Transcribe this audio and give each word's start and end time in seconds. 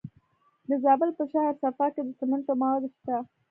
د 0.69 0.71
زابل 0.83 1.09
په 1.19 1.23
شهر 1.31 1.53
صفا 1.63 1.87
کې 1.93 2.01
د 2.05 2.09
سمنټو 2.19 2.53
مواد 2.61 2.83
شته. 2.95 3.17